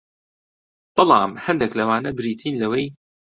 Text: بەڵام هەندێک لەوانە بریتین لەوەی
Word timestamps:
بەڵام 0.95 1.31
هەندێک 1.45 1.71
لەوانە 1.79 2.11
بریتین 2.17 2.55
لەوەی 2.61 2.85